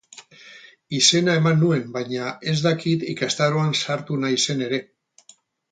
[0.99, 4.83] Izena eman nuen baina ez dakit ikastaroan sartu naizen ere.